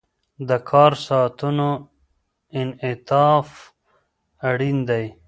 [0.47, 1.69] د کار ساعتونو
[2.59, 3.49] انعطاف
[4.49, 5.05] اړین دی.